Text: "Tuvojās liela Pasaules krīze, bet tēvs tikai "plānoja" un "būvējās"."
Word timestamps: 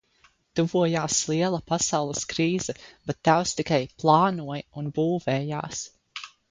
"Tuvojās 0.59 1.17
liela 1.31 1.59
Pasaules 1.73 2.23
krīze, 2.33 2.77
bet 3.11 3.23
tēvs 3.29 3.55
tikai 3.61 3.81
"plānoja" 4.05 4.67
un 4.83 4.93
"būvējās"." 4.99 5.89